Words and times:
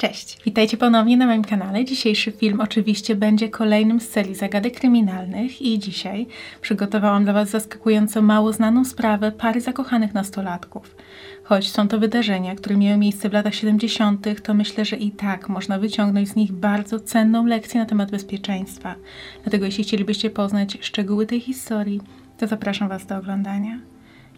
Cześć, 0.00 0.38
witajcie 0.44 0.76
ponownie 0.76 1.16
na 1.16 1.26
moim 1.26 1.44
kanale. 1.44 1.84
Dzisiejszy 1.84 2.32
film 2.32 2.60
oczywiście 2.60 3.16
będzie 3.16 3.48
kolejnym 3.48 4.00
z 4.00 4.08
serii 4.08 4.34
zagadek 4.34 4.78
kryminalnych 4.78 5.62
i 5.62 5.78
dzisiaj 5.78 6.26
przygotowałam 6.60 7.24
dla 7.24 7.32
Was 7.32 7.50
zaskakująco 7.50 8.22
mało 8.22 8.52
znaną 8.52 8.84
sprawę 8.84 9.32
pary 9.32 9.60
zakochanych 9.60 10.14
nastolatków. 10.14 10.96
Choć 11.42 11.70
są 11.70 11.88
to 11.88 11.98
wydarzenia, 11.98 12.54
które 12.54 12.76
miały 12.76 12.98
miejsce 12.98 13.28
w 13.28 13.32
latach 13.32 13.54
70., 13.54 14.42
to 14.42 14.54
myślę, 14.54 14.84
że 14.84 14.96
i 14.96 15.10
tak 15.10 15.48
można 15.48 15.78
wyciągnąć 15.78 16.28
z 16.28 16.36
nich 16.36 16.52
bardzo 16.52 17.00
cenną 17.00 17.46
lekcję 17.46 17.80
na 17.80 17.86
temat 17.86 18.10
bezpieczeństwa. 18.10 18.94
Dlatego 19.42 19.64
jeśli 19.64 19.84
chcielibyście 19.84 20.30
poznać 20.30 20.78
szczegóły 20.80 21.26
tej 21.26 21.40
historii, 21.40 22.00
to 22.38 22.46
zapraszam 22.46 22.88
Was 22.88 23.06
do 23.06 23.16
oglądania. 23.16 23.78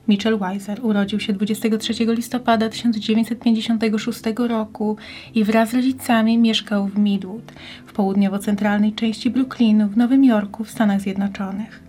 Mitchell 0.09 0.39
Weiser 0.39 0.81
urodził 0.85 1.21
się 1.21 1.33
23 1.33 1.93
listopada 2.07 2.69
1956 2.69 4.21
roku 4.37 4.97
i 5.35 5.45
wraz 5.45 5.71
z 5.71 5.75
rodzicami 5.75 6.39
mieszkał 6.39 6.87
w 6.87 6.99
Midwood, 6.99 7.53
w 7.87 7.93
południowo-centralnej 7.93 8.95
części 8.95 9.31
Brooklynu 9.31 9.89
w 9.89 9.97
Nowym 9.97 10.25
Jorku 10.25 10.65
w 10.65 10.71
Stanach 10.71 11.01
Zjednoczonych. 11.01 11.83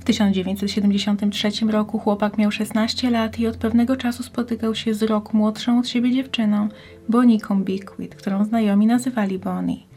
W 0.00 0.04
1973 0.04 1.50
roku 1.66 1.98
chłopak 1.98 2.38
miał 2.38 2.50
16 2.50 3.10
lat 3.10 3.38
i 3.38 3.46
od 3.46 3.56
pewnego 3.56 3.96
czasu 3.96 4.22
spotykał 4.22 4.74
się 4.74 4.94
z 4.94 5.02
rok 5.02 5.34
młodszą 5.34 5.78
od 5.78 5.88
siebie 5.88 6.12
dziewczyną, 6.12 6.68
Boniką 7.08 7.64
Bigwit, 7.64 8.14
którą 8.14 8.44
znajomi 8.44 8.86
nazywali 8.86 9.38
Bonnie. 9.38 9.89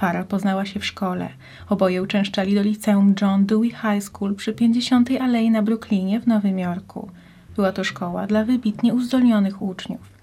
Para 0.00 0.24
poznała 0.24 0.64
się 0.64 0.80
w 0.80 0.86
szkole. 0.86 1.28
Oboje 1.68 2.02
uczęszczali 2.02 2.54
do 2.54 2.62
liceum 2.62 3.14
John 3.22 3.46
Dewey 3.46 3.70
High 3.70 4.02
School 4.02 4.34
przy 4.34 4.52
50. 4.52 5.10
Alei 5.20 5.50
na 5.50 5.62
Brooklynie 5.62 6.20
w 6.20 6.26
Nowym 6.26 6.58
Jorku. 6.58 7.10
Była 7.56 7.72
to 7.72 7.84
szkoła 7.84 8.26
dla 8.26 8.44
wybitnie 8.44 8.94
uzdolnionych 8.94 9.62
uczniów. 9.62 10.18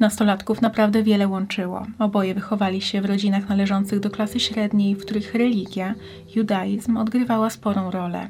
Nastolatków 0.00 0.62
naprawdę 0.62 1.02
wiele 1.02 1.28
łączyło. 1.28 1.86
Oboje 1.98 2.34
wychowali 2.34 2.80
się 2.80 3.00
w 3.00 3.04
rodzinach 3.04 3.48
należących 3.48 4.00
do 4.00 4.10
klasy 4.10 4.40
średniej, 4.40 4.94
w 4.94 5.04
których 5.04 5.34
religia, 5.34 5.94
judaizm 6.36 6.96
odgrywała 6.96 7.50
sporą 7.50 7.90
rolę. 7.90 8.28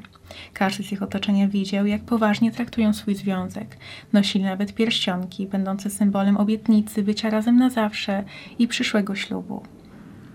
Każdy 0.53 0.83
z 0.83 0.91
ich 0.91 1.03
otoczenia 1.03 1.47
widział, 1.47 1.85
jak 1.85 2.01
poważnie 2.01 2.51
traktują 2.51 2.93
swój 2.93 3.15
związek. 3.15 3.77
Nosili 4.13 4.45
nawet 4.45 4.73
pierścionki, 4.73 5.47
będące 5.47 5.89
symbolem 5.89 6.37
obietnicy 6.37 7.03
bycia 7.03 7.29
razem 7.29 7.57
na 7.57 7.69
zawsze 7.69 8.23
i 8.59 8.67
przyszłego 8.67 9.15
ślubu. 9.15 9.63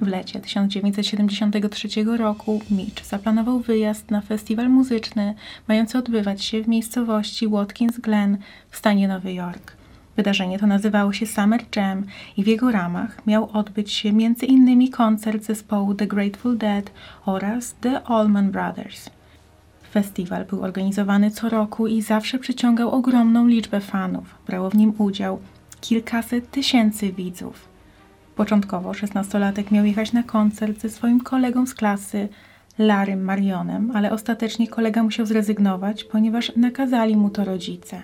W 0.00 0.06
lecie 0.06 0.40
1973 0.40 1.88
roku 2.04 2.60
Mitch 2.70 3.04
zaplanował 3.04 3.60
wyjazd 3.60 4.10
na 4.10 4.20
festiwal 4.20 4.68
muzyczny 4.68 5.34
mający 5.68 5.98
odbywać 5.98 6.44
się 6.44 6.62
w 6.62 6.68
miejscowości 6.68 7.48
Watkins 7.48 7.98
Glen 7.98 8.38
w 8.70 8.76
stanie 8.76 9.08
Nowy 9.08 9.32
Jork. 9.32 9.72
Wydarzenie 10.16 10.58
to 10.58 10.66
nazywało 10.66 11.12
się 11.12 11.26
Summer 11.26 11.60
Jam 11.76 12.04
i 12.36 12.44
w 12.44 12.46
jego 12.46 12.70
ramach 12.70 13.26
miał 13.26 13.50
odbyć 13.52 13.92
się 13.92 14.08
m.in. 14.08 14.90
koncert 14.90 15.44
zespołu 15.44 15.94
The 15.94 16.06
Grateful 16.06 16.58
Dead 16.58 16.90
oraz 17.26 17.74
The 17.80 18.02
Allman 18.02 18.50
Brothers. 18.50 19.10
Festiwal 19.92 20.44
był 20.44 20.62
organizowany 20.62 21.30
co 21.30 21.48
roku 21.48 21.86
i 21.86 22.02
zawsze 22.02 22.38
przyciągał 22.38 22.90
ogromną 22.90 23.46
liczbę 23.46 23.80
fanów. 23.80 24.34
Brało 24.46 24.70
w 24.70 24.74
nim 24.74 24.92
udział 24.98 25.40
kilkaset 25.80 26.50
tysięcy 26.50 27.12
widzów. 27.12 27.69
Początkowo 28.40 28.94
szesnastolatek 28.94 29.70
miał 29.70 29.84
jechać 29.84 30.12
na 30.12 30.22
koncert 30.22 30.80
ze 30.80 30.90
swoim 30.90 31.20
kolegą 31.20 31.66
z 31.66 31.74
klasy, 31.74 32.28
Larym 32.78 33.24
Marionem, 33.24 33.90
ale 33.94 34.12
ostatecznie 34.12 34.68
kolega 34.68 35.02
musiał 35.02 35.26
zrezygnować, 35.26 36.04
ponieważ 36.04 36.52
nakazali 36.56 37.16
mu 37.16 37.30
to 37.30 37.44
rodzice. 37.44 38.02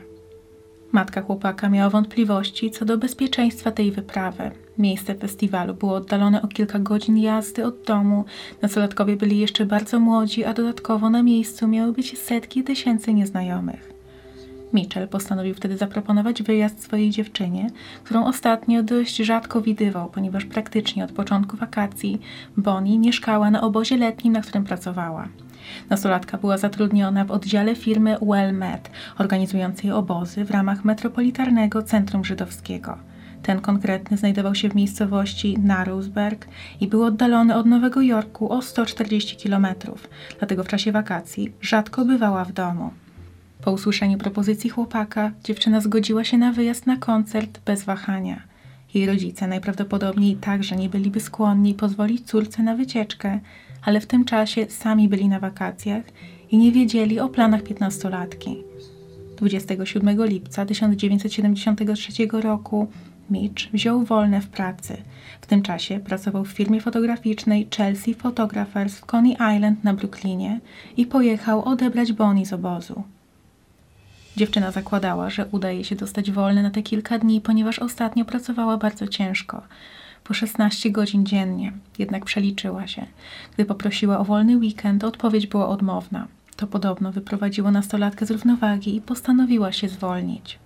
Matka 0.93 1.23
chłopaka 1.23 1.69
miała 1.69 1.91
wątpliwości 1.91 2.71
co 2.71 2.85
do 2.85 2.99
bezpieczeństwa 2.99 3.71
tej 3.71 3.93
wyprawy. 3.93 4.51
Miejsce 4.79 5.15
festiwalu 5.15 5.75
było 5.75 5.95
oddalone 5.95 6.43
o 6.43 6.49
kilka 6.49 6.79
godzin 6.79 7.19
jazdy 7.19 7.65
od 7.65 7.83
domu. 7.83 8.25
Nastolatkowie 8.63 9.17
byli 9.17 9.39
jeszcze 9.39 9.67
bardzo 9.67 10.01
młodzi, 10.01 10.45
a 10.45 10.55
dodatkowo 10.55 11.11
na 11.11 11.23
miejscu 11.23 11.69
miały 11.69 11.93
być 11.93 12.19
setki 12.19 12.65
tysięcy 12.65 13.15
nieznajomych. 13.15 13.96
Mitchell 14.73 15.09
postanowił 15.09 15.55
wtedy 15.55 15.77
zaproponować 15.77 16.43
wyjazd 16.43 16.83
swojej 16.83 17.11
dziewczynie, 17.11 17.71
którą 18.05 18.27
ostatnio 18.27 18.83
dość 18.83 19.17
rzadko 19.17 19.61
widywał, 19.61 20.11
ponieważ 20.11 20.45
praktycznie 20.45 21.05
od 21.05 21.13
początku 21.13 21.57
wakacji 21.57 22.21
Bonnie 22.57 22.99
mieszkała 22.99 23.51
na 23.51 23.61
obozie 23.61 23.97
letnim, 23.97 24.33
na 24.33 24.41
którym 24.41 24.65
pracowała. 24.65 25.29
Nastolatka 25.91 26.39
była 26.39 26.59
zatrudniona 26.59 27.25
w 27.25 27.31
oddziale 27.31 27.75
firmy 27.75 28.17
WellMed, 28.23 28.91
organizującej 29.19 29.91
obozy 29.91 30.45
w 30.45 30.51
ramach 30.51 30.85
Metropolitarnego 30.85 31.83
Centrum 31.83 32.25
Żydowskiego. 32.25 32.99
Ten 33.43 33.61
konkretny 33.61 34.17
znajdował 34.17 34.55
się 34.55 34.69
w 34.69 34.75
miejscowości 34.75 35.59
Narrowsburg 35.59 36.49
i 36.81 36.89
był 36.89 37.05
oddalony 37.05 37.55
od 37.55 37.67
Nowego 37.67 38.01
Jorku 38.01 38.53
o 38.53 38.63
140 38.63 39.49
km, 39.49 39.67
dlatego 40.39 40.65
w 40.65 40.69
czasie 40.69 40.93
wakacji 40.93 41.53
rzadko 41.61 42.05
bywała 42.05 42.45
w 42.45 42.53
domu. 42.53 42.91
Po 43.63 43.73
usłyszeniu 43.73 44.19
propozycji 44.19 44.71
chłopaka, 44.71 45.33
dziewczyna 45.45 45.81
zgodziła 45.81 46.25
się 46.25 46.39
na 46.39 46.53
wyjazd 46.53 46.87
na 46.87 46.97
koncert 46.97 47.61
bez 47.65 47.85
wahania. 47.85 48.43
Jej 48.95 49.07
rodzice 49.07 49.47
najprawdopodobniej 49.47 50.37
także 50.37 50.77
nie 50.77 50.89
byliby 50.89 51.21
skłonni 51.21 51.75
pozwolić 51.75 52.27
córce 52.27 52.63
na 52.63 52.77
wycieczkę, 52.77 53.41
ale 53.83 54.01
w 54.01 54.07
tym 54.07 54.25
czasie 54.25 54.67
sami 54.69 55.09
byli 55.09 55.29
na 55.29 55.41
wakacjach 55.41 56.05
i 56.51 56.59
nie 56.59 56.73
wiedzieli 56.73 57.21
o 57.21 57.29
planach 57.29 57.63
piętnastolatki. 57.63 58.57
27 59.37 60.27
lipca 60.27 60.67
1973 60.67 62.13
roku 62.33 62.89
Mitch 63.31 63.71
wziął 63.73 64.05
wolne 64.05 64.41
w 64.41 64.49
pracy. 64.49 64.97
W 65.41 65.47
tym 65.47 65.63
czasie 65.63 66.01
pracował 66.01 66.45
w 66.45 66.53
firmie 66.53 66.81
fotograficznej 66.81 67.69
Chelsea 67.77 68.15
Photographers 68.15 68.99
w 68.99 69.07
Coney 69.07 69.37
Island 69.57 69.85
na 69.85 69.95
Brooklynie 69.95 70.61
i 70.97 71.07
pojechał 71.07 71.65
odebrać 71.65 72.13
Bonnie 72.13 72.47
z 72.47 72.53
obozu. 72.53 73.03
Dziewczyna 74.37 74.71
zakładała, 74.71 75.31
że 75.31 75.47
uda 75.51 75.71
jej 75.71 75.85
się 75.85 75.97
dostać 75.97 76.31
wolne 76.31 76.63
na 76.63 76.71
te 76.71 76.83
kilka 76.83 77.19
dni, 77.19 77.41
ponieważ 77.41 77.79
ostatnio 77.79 78.25
pracowała 78.25 78.77
bardzo 78.77 79.09
ciężko. 79.09 79.63
Po 80.25 80.35
16 80.35 80.91
godzin 80.91 81.27
dziennie, 81.27 81.73
jednak 81.99 82.25
przeliczyła 82.25 82.87
się. 82.87 83.07
Gdy 83.55 83.65
poprosiła 83.65 84.19
o 84.19 84.25
wolny 84.25 84.57
weekend, 84.57 85.05
odpowiedź 85.05 85.47
była 85.47 85.69
odmowna. 85.69 86.27
To 86.57 86.67
podobno 86.67 87.13
wyprowadziło 87.13 87.71
nastolatkę 87.71 88.27
z 88.27 88.31
równowagi 88.31 88.97
i 88.97 89.01
postanowiła 89.01 89.73
się 89.73 89.89
zwolnić. 89.89 90.59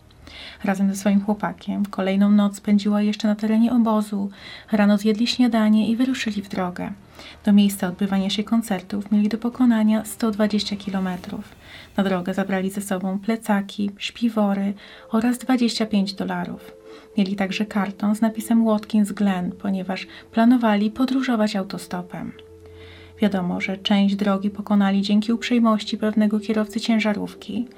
Razem 0.65 0.91
ze 0.91 0.97
swoim 0.97 1.25
chłopakiem 1.25 1.87
kolejną 1.87 2.31
noc 2.31 2.57
spędziła 2.57 3.03
jeszcze 3.03 3.29
na 3.29 3.35
terenie 3.35 3.73
obozu. 3.73 4.31
Rano 4.73 4.99
zjedli 4.99 5.27
śniadanie 5.27 5.89
i 5.89 5.97
wyruszyli 5.97 6.43
w 6.43 6.49
drogę. 6.49 6.93
Do 7.45 7.53
miejsca 7.53 7.89
odbywania 7.89 8.31
się 8.31 8.45
koncertów 8.45 9.13
mieli 9.13 9.29
do 9.29 9.39
pokonania 9.39 10.05
120 10.05 10.77
kilometrów. 10.77 11.55
Na 11.97 12.05
drogę 12.05 12.35
zabrali 12.35 12.71
ze 12.71 12.81
sobą 12.81 13.19
plecaki, 13.19 13.91
śpiwory 13.99 14.75
oraz 15.11 15.39
25 15.39 16.15
dolarów. 16.15 16.73
Mieli 17.19 17.37
także 17.37 17.67
karton 17.67 18.15
z 18.15 18.21
napisem 18.21 18.65
Watkins 18.65 19.12
Glen, 19.12 19.53
ponieważ 19.53 20.07
planowali 20.33 20.91
podróżować 20.91 21.57
autostopem. 21.57 22.33
Wiadomo, 23.19 23.61
że 23.61 23.79
część 23.79 24.17
drogi 24.17 24.51
pokonali 24.51 25.03
dzięki 25.03 25.33
uprzejmości 25.33 25.99
pewnego 25.99 26.41
kierowcy 26.41 26.81
ciężarówki, 26.81 27.69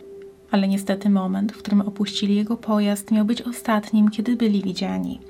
ale 0.53 0.69
niestety 0.69 1.11
moment, 1.11 1.53
w 1.53 1.59
którym 1.59 1.81
opuścili 1.81 2.37
jego 2.37 2.57
pojazd, 2.57 3.11
miał 3.11 3.25
być 3.25 3.43
ostatnim, 3.43 4.11
kiedy 4.11 4.37
byli 4.37 4.63
widziani. 4.63 5.21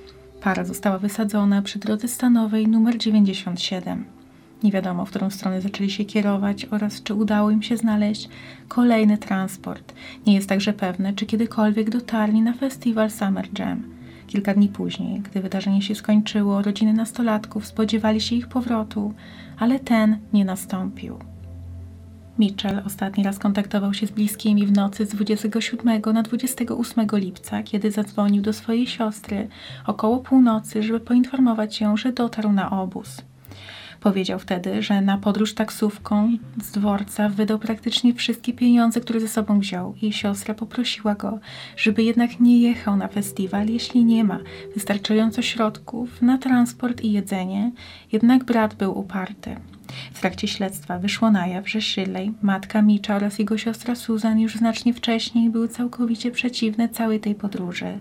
Para 0.40 0.64
została 0.64 0.98
wysadzona 0.98 1.62
przy 1.62 1.78
drodze 1.78 2.08
stanowej 2.08 2.68
numer 2.68 2.98
97. 2.98 4.04
Nie 4.62 4.72
wiadomo, 4.72 5.04
w 5.04 5.10
którą 5.10 5.30
stronę 5.30 5.60
zaczęli 5.60 5.90
się 5.90 6.04
kierować 6.04 6.64
oraz 6.64 7.02
czy 7.02 7.14
udało 7.14 7.50
im 7.50 7.62
się 7.62 7.76
znaleźć 7.76 8.28
kolejny 8.68 9.18
transport. 9.18 9.94
Nie 10.26 10.34
jest 10.34 10.48
także 10.48 10.72
pewne, 10.72 11.12
czy 11.12 11.26
kiedykolwiek 11.26 11.90
dotarli 11.90 12.40
na 12.40 12.52
festiwal 12.52 13.10
Summer 13.10 13.48
Jam. 13.58 13.82
Kilka 14.26 14.54
dni 14.54 14.68
później, 14.68 15.20
gdy 15.20 15.40
wydarzenie 15.40 15.82
się 15.82 15.94
skończyło, 15.94 16.62
rodziny 16.62 16.92
nastolatków 16.92 17.66
spodziewali 17.66 18.20
się 18.20 18.36
ich 18.36 18.48
powrotu, 18.48 19.14
ale 19.58 19.80
ten 19.80 20.18
nie 20.32 20.44
nastąpił. 20.44 21.31
Mitchell 22.38 22.82
ostatni 22.86 23.24
raz 23.24 23.38
kontaktował 23.38 23.94
się 23.94 24.06
z 24.06 24.10
bliskimi 24.10 24.66
w 24.66 24.72
nocy 24.72 25.06
z 25.06 25.08
27 25.08 26.02
na 26.14 26.22
28 26.22 27.06
lipca, 27.12 27.62
kiedy 27.62 27.90
zadzwonił 27.90 28.42
do 28.42 28.52
swojej 28.52 28.86
siostry 28.86 29.48
około 29.86 30.18
północy, 30.18 30.82
żeby 30.82 31.00
poinformować 31.00 31.80
ją, 31.80 31.96
że 31.96 32.12
dotarł 32.12 32.52
na 32.52 32.70
obóz. 32.70 33.22
Powiedział 34.02 34.38
wtedy, 34.38 34.82
że 34.82 35.00
na 35.00 35.18
podróż 35.18 35.54
taksówką 35.54 36.38
z 36.62 36.70
dworca 36.70 37.28
wydał 37.28 37.58
praktycznie 37.58 38.14
wszystkie 38.14 38.52
pieniądze, 38.52 39.00
które 39.00 39.20
ze 39.20 39.28
sobą 39.28 39.60
wziął 39.60 39.94
i 40.02 40.12
siostra 40.12 40.54
poprosiła 40.54 41.14
go, 41.14 41.38
żeby 41.76 42.02
jednak 42.02 42.40
nie 42.40 42.60
jechał 42.60 42.96
na 42.96 43.08
festiwal, 43.08 43.66
jeśli 43.66 44.04
nie 44.04 44.24
ma 44.24 44.38
wystarczająco 44.74 45.42
środków 45.42 46.22
na 46.22 46.38
transport 46.38 47.00
i 47.00 47.12
jedzenie. 47.12 47.72
Jednak 48.12 48.44
brat 48.44 48.74
był 48.74 48.98
uparty. 48.98 49.56
W 50.12 50.20
trakcie 50.20 50.48
śledztwa 50.48 50.98
wyszło 50.98 51.30
na 51.30 51.46
jaw, 51.46 51.68
że 51.68 51.80
Shirley, 51.80 52.32
matka 52.42 52.82
Mitcha 52.82 53.16
oraz 53.16 53.38
jego 53.38 53.58
siostra 53.58 53.94
Susan 53.94 54.40
już 54.40 54.54
znacznie 54.54 54.94
wcześniej 54.94 55.50
były 55.50 55.68
całkowicie 55.68 56.30
przeciwne 56.30 56.88
całej 56.88 57.20
tej 57.20 57.34
podróży. 57.34 57.98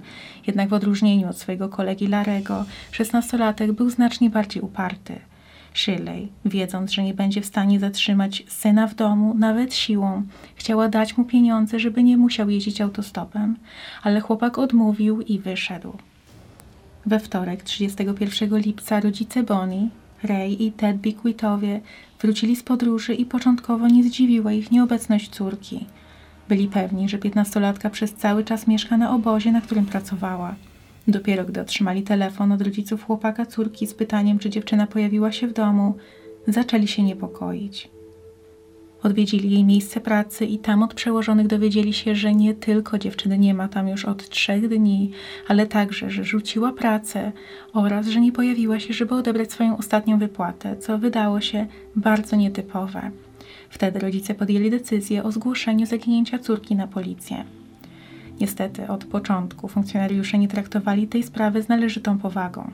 Jednak 0.47 0.69
w 0.69 0.73
odróżnieniu 0.73 1.29
od 1.29 1.37
swojego 1.37 1.69
kolegi 1.69 2.07
Larego, 2.07 2.65
szesnastolatek 2.91 3.71
był 3.71 3.89
znacznie 3.89 4.29
bardziej 4.29 4.61
uparty. 4.61 5.30
Shirley, 5.73 6.27
wiedząc, 6.45 6.91
że 6.91 7.03
nie 7.03 7.13
będzie 7.13 7.41
w 7.41 7.45
stanie 7.45 7.79
zatrzymać 7.79 8.43
syna 8.47 8.87
w 8.87 8.95
domu, 8.95 9.33
nawet 9.33 9.73
siłą, 9.73 10.23
chciała 10.55 10.89
dać 10.89 11.17
mu 11.17 11.25
pieniądze, 11.25 11.79
żeby 11.79 12.03
nie 12.03 12.17
musiał 12.17 12.49
jeździć 12.49 12.81
autostopem, 12.81 13.55
ale 14.03 14.21
chłopak 14.21 14.57
odmówił 14.57 15.21
i 15.21 15.39
wyszedł. 15.39 15.93
We 17.05 17.19
wtorek, 17.19 17.63
31 17.63 18.57
lipca, 18.57 18.99
rodzice 18.99 19.43
Bonnie, 19.43 19.89
Ray 20.23 20.65
i 20.65 20.71
Ted 20.71 20.97
Bickwitowie 20.97 21.81
wrócili 22.21 22.55
z 22.55 22.63
podróży 22.63 23.13
i 23.13 23.25
początkowo 23.25 23.87
nie 23.87 24.03
zdziwiła 24.03 24.53
ich 24.53 24.71
nieobecność 24.71 25.29
córki. 25.29 25.85
Byli 26.49 26.67
pewni, 26.67 27.09
że 27.09 27.17
piętnastolatka 27.17 27.89
przez 27.89 28.13
cały 28.13 28.43
czas 28.43 28.67
mieszka 28.67 28.97
na 28.97 29.15
obozie, 29.15 29.51
na 29.51 29.61
którym 29.61 29.85
pracowała. 29.85 30.55
Dopiero 31.07 31.45
gdy 31.45 31.61
otrzymali 31.61 32.03
telefon 32.03 32.51
od 32.51 32.61
rodziców 32.61 33.03
chłopaka 33.03 33.45
córki 33.45 33.87
z 33.87 33.93
pytaniem, 33.93 34.39
czy 34.39 34.49
dziewczyna 34.49 34.87
pojawiła 34.87 35.31
się 35.31 35.47
w 35.47 35.53
domu, 35.53 35.93
zaczęli 36.47 36.87
się 36.87 37.03
niepokoić. 37.03 37.89
Odwiedzili 39.03 39.51
jej 39.51 39.63
miejsce 39.63 40.01
pracy 40.01 40.45
i 40.45 40.59
tam 40.59 40.83
od 40.83 40.93
przełożonych 40.93 41.47
dowiedzieli 41.47 41.93
się, 41.93 42.15
że 42.15 42.35
nie 42.35 42.53
tylko 42.53 42.97
dziewczyny 42.97 43.37
nie 43.37 43.53
ma 43.53 43.67
tam 43.67 43.87
już 43.87 44.05
od 44.05 44.29
trzech 44.29 44.69
dni, 44.69 45.11
ale 45.47 45.67
także, 45.67 46.09
że 46.09 46.23
rzuciła 46.23 46.73
pracę 46.73 47.31
oraz, 47.73 48.07
że 48.07 48.21
nie 48.21 48.31
pojawiła 48.31 48.79
się, 48.79 48.93
żeby 48.93 49.15
odebrać 49.15 49.51
swoją 49.51 49.77
ostatnią 49.77 50.19
wypłatę, 50.19 50.77
co 50.77 50.97
wydało 50.97 51.41
się 51.41 51.67
bardzo 51.95 52.35
nietypowe. 52.35 53.11
Wtedy 53.69 53.99
rodzice 53.99 54.35
podjęli 54.35 54.69
decyzję 54.69 55.23
o 55.23 55.31
zgłoszeniu 55.31 55.85
zaginięcia 55.85 56.39
córki 56.39 56.75
na 56.75 56.87
policję. 56.87 57.45
Niestety, 58.41 58.87
od 58.87 59.05
początku 59.05 59.67
funkcjonariusze 59.67 60.37
nie 60.37 60.47
traktowali 60.47 61.07
tej 61.07 61.23
sprawy 61.23 61.63
z 61.63 61.67
należytą 61.67 62.17
powagą. 62.17 62.71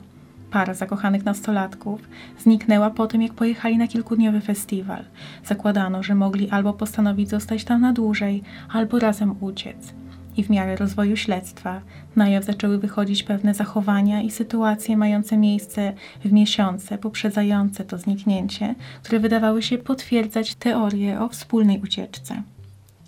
Para 0.50 0.74
zakochanych 0.74 1.24
nastolatków 1.24 2.00
zniknęła 2.38 2.90
po 2.90 3.06
tym, 3.06 3.22
jak 3.22 3.32
pojechali 3.32 3.78
na 3.78 3.88
kilkudniowy 3.88 4.40
festiwal. 4.40 5.04
Zakładano, 5.44 6.02
że 6.02 6.14
mogli 6.14 6.50
albo 6.50 6.72
postanowić 6.72 7.30
zostać 7.30 7.64
tam 7.64 7.80
na 7.80 7.92
dłużej, 7.92 8.42
albo 8.72 8.98
razem 8.98 9.34
uciec. 9.40 9.94
I 10.36 10.44
w 10.44 10.50
miarę 10.50 10.76
rozwoju 10.76 11.16
śledztwa 11.16 11.80
na 12.16 12.28
jaw 12.28 12.44
zaczęły 12.44 12.78
wychodzić 12.78 13.22
pewne 13.22 13.54
zachowania 13.54 14.22
i 14.22 14.30
sytuacje 14.30 14.96
mające 14.96 15.36
miejsce 15.36 15.92
w 16.24 16.32
miesiące 16.32 16.98
poprzedzające 16.98 17.84
to 17.84 17.98
zniknięcie, 17.98 18.74
które 19.02 19.20
wydawały 19.20 19.62
się 19.62 19.78
potwierdzać 19.78 20.54
teorię 20.54 21.20
o 21.20 21.28
wspólnej 21.28 21.80
ucieczce. 21.80 22.42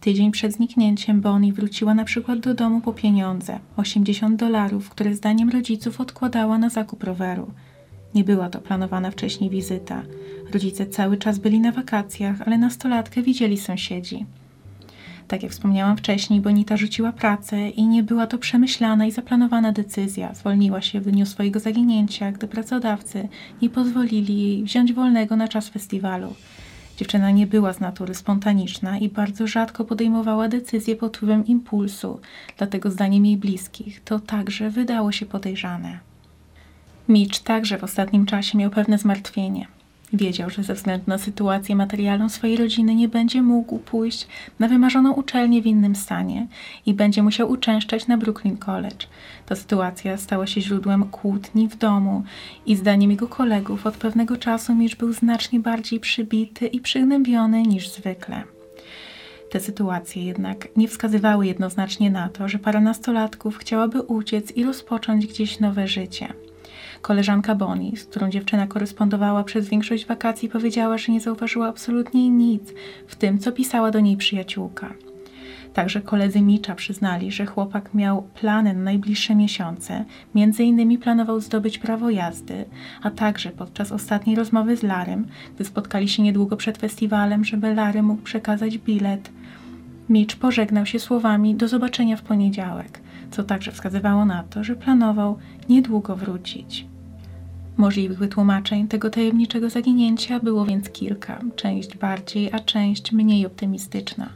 Tydzień 0.00 0.30
przed 0.30 0.52
zniknięciem 0.52 1.20
Bonnie 1.20 1.52
wróciła 1.52 1.94
na 1.94 2.04
przykład 2.04 2.38
do 2.38 2.54
domu 2.54 2.80
po 2.80 2.92
pieniądze 2.92 3.58
80 3.76 4.40
dolarów, 4.40 4.90
które 4.90 5.14
zdaniem 5.14 5.50
rodziców 5.50 6.00
odkładała 6.00 6.58
na 6.58 6.68
zakup 6.68 7.04
roweru. 7.04 7.50
Nie 8.14 8.24
była 8.24 8.50
to 8.50 8.60
planowana 8.60 9.10
wcześniej 9.10 9.50
wizyta. 9.50 10.02
Rodzice 10.52 10.86
cały 10.86 11.16
czas 11.16 11.38
byli 11.38 11.60
na 11.60 11.72
wakacjach, 11.72 12.42
ale 12.46 12.58
nastolatkę 12.58 13.22
widzieli 13.22 13.56
sąsiedzi. 13.56 14.26
Tak 15.28 15.42
jak 15.42 15.52
wspomniałam 15.52 15.96
wcześniej, 15.96 16.40
Bonita 16.40 16.76
rzuciła 16.76 17.12
pracę 17.12 17.68
i 17.68 17.86
nie 17.86 18.02
była 18.02 18.26
to 18.26 18.38
przemyślana 18.38 19.06
i 19.06 19.12
zaplanowana 19.12 19.72
decyzja. 19.72 20.34
Zwolniła 20.34 20.82
się 20.82 21.00
w 21.00 21.10
dniu 21.10 21.26
swojego 21.26 21.60
zaginięcia, 21.60 22.32
gdy 22.32 22.48
pracodawcy 22.48 23.28
nie 23.62 23.70
pozwolili 23.70 24.42
jej 24.42 24.64
wziąć 24.64 24.92
wolnego 24.92 25.36
na 25.36 25.48
czas 25.48 25.68
festiwalu. 25.68 26.34
Dziewczyna 27.00 27.30
nie 27.30 27.46
była 27.46 27.72
z 27.72 27.80
natury 27.80 28.14
spontaniczna 28.14 28.98
i 28.98 29.08
bardzo 29.08 29.46
rzadko 29.46 29.84
podejmowała 29.84 30.48
decyzje 30.48 30.96
pod 30.96 31.16
wpływem 31.16 31.46
impulsu, 31.46 32.20
dlatego 32.58 32.90
zdaniem 32.90 33.26
jej 33.26 33.36
bliskich 33.36 34.04
to 34.04 34.18
także 34.18 34.70
wydało 34.70 35.12
się 35.12 35.26
podejrzane. 35.26 35.98
Mitch 37.08 37.38
także 37.38 37.78
w 37.78 37.84
ostatnim 37.84 38.26
czasie 38.26 38.58
miał 38.58 38.70
pewne 38.70 38.98
zmartwienie. 38.98 39.66
Wiedział, 40.12 40.50
że 40.50 40.62
ze 40.62 40.74
względu 40.74 41.04
na 41.06 41.18
sytuację 41.18 41.76
materialną 41.76 42.28
swojej 42.28 42.56
rodziny 42.56 42.94
nie 42.94 43.08
będzie 43.08 43.42
mógł 43.42 43.78
pójść 43.78 44.26
na 44.58 44.68
wymarzoną 44.68 45.12
uczelnię 45.12 45.62
w 45.62 45.66
innym 45.66 45.96
stanie 45.96 46.46
i 46.86 46.94
będzie 46.94 47.22
musiał 47.22 47.50
uczęszczać 47.50 48.06
na 48.06 48.16
Brooklyn 48.16 48.56
College. 48.56 49.06
Ta 49.46 49.56
sytuacja 49.56 50.16
stała 50.16 50.46
się 50.46 50.60
źródłem 50.60 51.04
kłótni 51.04 51.68
w 51.68 51.76
domu 51.76 52.22
i 52.66 52.76
zdaniem 52.76 53.10
jego 53.10 53.28
kolegów 53.28 53.86
od 53.86 53.96
pewnego 53.96 54.36
czasu 54.36 54.74
Mitch 54.74 54.96
był 54.96 55.12
znacznie 55.12 55.60
bardziej 55.60 56.00
przybity 56.00 56.66
i 56.66 56.80
przygnębiony 56.80 57.62
niż 57.62 57.88
zwykle. 57.88 58.42
Te 59.50 59.60
sytuacje 59.60 60.24
jednak 60.24 60.68
nie 60.76 60.88
wskazywały 60.88 61.46
jednoznacznie 61.46 62.10
na 62.10 62.28
to, 62.28 62.48
że 62.48 62.58
para 62.58 62.80
nastolatków 62.80 63.56
chciałaby 63.56 64.02
uciec 64.02 64.56
i 64.56 64.64
rozpocząć 64.64 65.26
gdzieś 65.26 65.60
nowe 65.60 65.88
życie. 65.88 66.32
Koleżanka 67.02 67.54
Bonnie, 67.54 67.96
z 67.96 68.04
którą 68.04 68.30
dziewczyna 68.30 68.66
korespondowała 68.66 69.44
przez 69.44 69.68
większość 69.68 70.06
wakacji, 70.06 70.48
powiedziała, 70.48 70.98
że 70.98 71.12
nie 71.12 71.20
zauważyła 71.20 71.68
absolutnie 71.68 72.30
nic 72.30 72.62
w 73.06 73.16
tym, 73.16 73.38
co 73.38 73.52
pisała 73.52 73.90
do 73.90 74.00
niej 74.00 74.16
przyjaciółka. 74.16 74.94
Także 75.74 76.00
koledzy 76.00 76.40
Micza 76.40 76.74
przyznali, 76.74 77.32
że 77.32 77.46
chłopak 77.46 77.94
miał 77.94 78.22
plany 78.22 78.74
na 78.74 78.80
najbliższe 78.80 79.34
miesiące. 79.34 80.04
Między 80.34 80.64
innymi 80.64 80.98
planował 80.98 81.40
zdobyć 81.40 81.78
prawo 81.78 82.10
jazdy, 82.10 82.64
a 83.02 83.10
także 83.10 83.50
podczas 83.50 83.92
ostatniej 83.92 84.36
rozmowy 84.36 84.76
z 84.76 84.82
Larym, 84.82 85.26
gdy 85.54 85.64
spotkali 85.64 86.08
się 86.08 86.22
niedługo 86.22 86.56
przed 86.56 86.78
festiwalem, 86.78 87.44
żeby 87.44 87.74
Lary 87.74 88.02
mógł 88.02 88.22
przekazać 88.22 88.78
bilet. 88.78 89.30
Mitch 90.08 90.36
pożegnał 90.36 90.86
się 90.86 90.98
słowami 90.98 91.54
do 91.54 91.68
zobaczenia 91.68 92.16
w 92.16 92.22
poniedziałek, 92.22 93.00
co 93.30 93.44
także 93.44 93.72
wskazywało 93.72 94.24
na 94.24 94.42
to, 94.42 94.64
że 94.64 94.76
planował 94.76 95.38
niedługo 95.68 96.16
wrócić. 96.16 96.89
Możliwych 97.80 98.18
wytłumaczeń 98.18 98.88
tego 98.88 99.10
tajemniczego 99.10 99.70
zaginięcia 99.70 100.40
było 100.40 100.64
więc 100.64 100.90
kilka, 100.90 101.40
część 101.56 101.96
bardziej, 101.96 102.52
a 102.52 102.58
część 102.58 103.12
mniej 103.12 103.46
optymistyczna. 103.46 104.28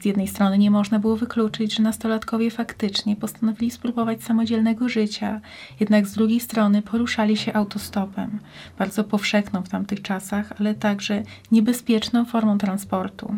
Z 0.00 0.04
jednej 0.04 0.28
strony 0.28 0.58
nie 0.58 0.70
można 0.70 0.98
było 0.98 1.16
wykluczyć, 1.16 1.74
że 1.74 1.82
nastolatkowie 1.82 2.50
faktycznie 2.50 3.16
postanowili 3.16 3.70
spróbować 3.70 4.24
samodzielnego 4.24 4.88
życia, 4.88 5.40
jednak 5.80 6.06
z 6.06 6.14
drugiej 6.14 6.40
strony 6.40 6.82
poruszali 6.82 7.36
się 7.36 7.52
autostopem, 7.52 8.40
bardzo 8.78 9.04
powszechną 9.04 9.62
w 9.62 9.68
tamtych 9.68 10.02
czasach, 10.02 10.52
ale 10.60 10.74
także 10.74 11.22
niebezpieczną 11.52 12.24
formą 12.24 12.58
transportu. 12.58 13.36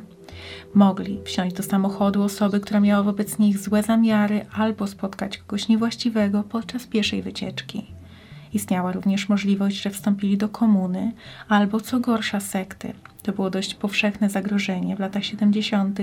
Mogli 0.74 1.18
wsiąść 1.24 1.56
do 1.56 1.62
samochodu 1.62 2.22
osoby, 2.22 2.60
która 2.60 2.80
miała 2.80 3.02
wobec 3.02 3.38
nich 3.38 3.58
złe 3.58 3.82
zamiary, 3.82 4.46
albo 4.52 4.86
spotkać 4.86 5.38
kogoś 5.38 5.68
niewłaściwego 5.68 6.42
podczas 6.42 6.86
pierwszej 6.86 7.22
wycieczki. 7.22 8.01
Istniała 8.54 8.92
również 8.92 9.28
możliwość, 9.28 9.82
że 9.82 9.90
wstąpili 9.90 10.36
do 10.36 10.48
komuny 10.48 11.12
albo 11.48 11.80
co 11.80 12.00
gorsza 12.00 12.40
sekty. 12.40 12.92
To 13.22 13.32
było 13.32 13.50
dość 13.50 13.74
powszechne 13.74 14.30
zagrożenie 14.30 14.96
w 14.96 15.00
latach 15.00 15.24
70., 15.24 15.98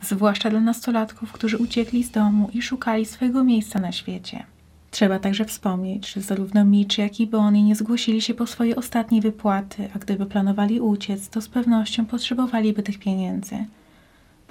zwłaszcza 0.00 0.50
dla 0.50 0.60
nastolatków, 0.60 1.32
którzy 1.32 1.58
uciekli 1.58 2.04
z 2.04 2.10
domu 2.10 2.50
i 2.54 2.62
szukali 2.62 3.06
swojego 3.06 3.44
miejsca 3.44 3.80
na 3.80 3.92
świecie. 3.92 4.44
Trzeba 4.90 5.18
także 5.18 5.44
wspomnieć, 5.44 6.12
że 6.12 6.20
zarówno 6.20 6.64
Mitch, 6.64 6.98
jak 6.98 7.20
i 7.20 7.26
Bonnie 7.26 7.62
nie 7.62 7.76
zgłosili 7.76 8.22
się 8.22 8.34
po 8.34 8.46
swoje 8.46 8.76
ostatnie 8.76 9.20
wypłaty, 9.20 9.88
a 9.94 9.98
gdyby 9.98 10.26
planowali 10.26 10.80
uciec, 10.80 11.28
to 11.28 11.40
z 11.40 11.48
pewnością 11.48 12.06
potrzebowaliby 12.06 12.82
tych 12.82 12.98
pieniędzy. 12.98 13.56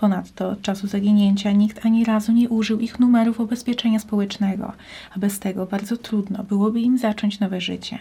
Ponadto 0.02 0.50
od 0.50 0.62
czasu 0.62 0.88
zaginięcia 0.88 1.52
nikt 1.52 1.86
ani 1.86 2.06
razu 2.06 2.32
nie 2.32 2.50
użył 2.50 2.80
ich 2.80 3.00
numerów 3.00 3.40
ubezpieczenia 3.40 4.00
społecznego, 4.00 4.74
a 5.16 5.20
bez 5.20 5.40
tego 5.40 5.66
bardzo 5.66 5.98
trudno 5.98 6.44
byłoby 6.44 6.82
im 6.82 6.98
zacząć 6.98 7.40
nowe 7.40 7.62
życie. 7.62 7.98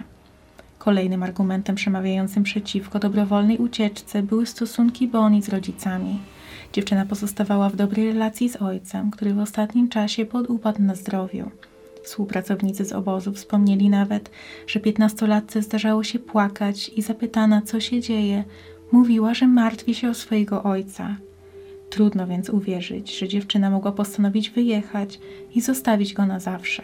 Kolejnym 0.78 1.22
argumentem 1.22 1.76
przemawiającym 1.76 2.42
przeciwko 2.42 2.98
dobrowolnej 2.98 3.58
ucieczce 3.58 4.22
były 4.22 4.46
stosunki 4.46 5.08
Bonnie 5.08 5.42
z 5.42 5.48
rodzicami. 5.48 6.18
Dziewczyna 6.72 7.06
pozostawała 7.06 7.68
w 7.68 7.76
dobrej 7.76 8.12
relacji 8.12 8.48
z 8.48 8.56
ojcem, 8.56 9.10
który 9.10 9.34
w 9.34 9.38
ostatnim 9.38 9.88
czasie 9.88 10.26
podupadł 10.26 10.82
na 10.82 10.94
zdrowiu. 10.94 11.50
Współpracownicy 12.04 12.84
z 12.84 12.92
obozu 12.92 13.32
wspomnieli 13.32 13.90
nawet, 13.90 14.30
że 14.66 14.80
piętnastolatce 14.80 15.62
zdarzało 15.62 16.04
się 16.04 16.18
płakać 16.18 16.88
i 16.88 17.02
zapytana, 17.02 17.62
co 17.62 17.80
się 17.80 18.00
dzieje, 18.00 18.44
mówiła, 18.92 19.34
że 19.34 19.46
martwi 19.46 19.94
się 19.94 20.10
o 20.10 20.14
swojego 20.14 20.62
ojca. 20.62 21.16
Trudno 21.90 22.26
więc 22.26 22.50
uwierzyć, 22.50 23.18
że 23.18 23.28
dziewczyna 23.28 23.70
mogła 23.70 23.92
postanowić 23.92 24.50
wyjechać 24.50 25.20
i 25.54 25.60
zostawić 25.60 26.14
go 26.14 26.26
na 26.26 26.40
zawsze. 26.40 26.82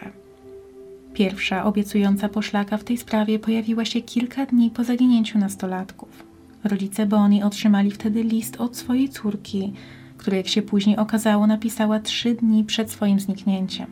Pierwsza 1.13 1.65
obiecująca 1.65 2.29
poszlaka 2.29 2.77
w 2.77 2.83
tej 2.83 2.97
sprawie 2.97 3.39
pojawiła 3.39 3.85
się 3.85 4.01
kilka 4.01 4.45
dni 4.45 4.71
po 4.71 4.83
zaginięciu 4.83 5.39
nastolatków. 5.39 6.23
Rodzice 6.63 7.05
Bonnie 7.05 7.45
otrzymali 7.45 7.91
wtedy 7.91 8.23
list 8.23 8.61
od 8.61 8.77
swojej 8.77 9.09
córki, 9.09 9.73
który, 10.17 10.37
jak 10.37 10.47
się 10.47 10.61
później 10.61 10.97
okazało, 10.97 11.47
napisała 11.47 11.99
trzy 11.99 12.33
dni 12.33 12.63
przed 12.63 12.91
swoim 12.91 13.19
zniknięciem. 13.19 13.87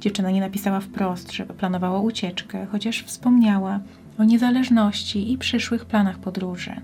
Dziewczyna 0.00 0.30
nie 0.30 0.40
napisała 0.40 0.80
wprost, 0.80 1.32
że 1.32 1.46
planowała 1.46 2.00
ucieczkę, 2.00 2.66
chociaż 2.72 3.02
wspomniała 3.02 3.80
o 4.18 4.24
niezależności 4.24 5.32
i 5.32 5.38
przyszłych 5.38 5.84
planach 5.84 6.18
podróży. 6.18 6.80